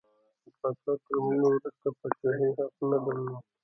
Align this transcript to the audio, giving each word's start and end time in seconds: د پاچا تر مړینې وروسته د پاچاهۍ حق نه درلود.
د 0.43 0.45
پاچا 0.59 0.93
تر 1.03 1.15
مړینې 1.25 1.45
وروسته 1.49 1.69
د 1.83 1.85
پاچاهۍ 1.99 2.49
حق 2.57 2.73
نه 2.89 2.97
درلود. 3.03 3.43